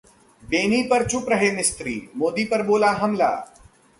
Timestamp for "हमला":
2.91-3.29